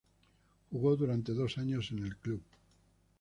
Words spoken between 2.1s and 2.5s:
club.